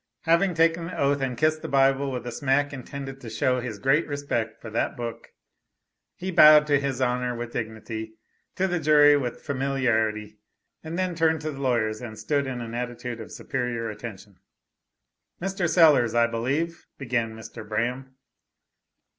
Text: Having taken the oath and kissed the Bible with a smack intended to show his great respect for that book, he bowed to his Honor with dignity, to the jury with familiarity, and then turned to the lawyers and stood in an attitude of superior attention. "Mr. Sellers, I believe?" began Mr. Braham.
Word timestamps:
Having 0.21 0.55
taken 0.55 0.85
the 0.87 0.97
oath 0.97 1.21
and 1.21 1.37
kissed 1.37 1.61
the 1.61 1.67
Bible 1.67 2.11
with 2.11 2.25
a 2.25 2.31
smack 2.31 2.73
intended 2.73 3.21
to 3.21 3.29
show 3.29 3.59
his 3.61 3.77
great 3.77 4.07
respect 4.07 4.59
for 4.59 4.71
that 4.71 4.97
book, 4.97 5.29
he 6.15 6.31
bowed 6.31 6.65
to 6.65 6.79
his 6.79 6.99
Honor 7.01 7.35
with 7.35 7.53
dignity, 7.53 8.15
to 8.55 8.67
the 8.67 8.79
jury 8.79 9.15
with 9.15 9.43
familiarity, 9.43 10.39
and 10.83 10.97
then 10.97 11.13
turned 11.13 11.41
to 11.41 11.51
the 11.51 11.61
lawyers 11.61 12.01
and 12.01 12.17
stood 12.17 12.47
in 12.47 12.61
an 12.61 12.73
attitude 12.73 13.19
of 13.21 13.31
superior 13.31 13.91
attention. 13.91 14.39
"Mr. 15.39 15.69
Sellers, 15.69 16.15
I 16.15 16.25
believe?" 16.25 16.87
began 16.97 17.35
Mr. 17.35 17.67
Braham. 17.69 18.15